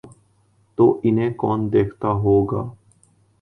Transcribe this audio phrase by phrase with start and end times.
[0.77, 2.63] تو انہیں کون دیکھتا ہو گا؟